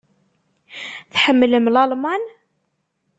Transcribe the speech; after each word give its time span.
Tḥemmlem 1.13 1.65
Lalman? 1.73 2.23